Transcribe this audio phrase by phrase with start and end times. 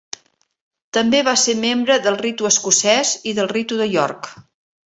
[0.97, 4.35] També va ser membre del ritu Escocès i del ritu de York.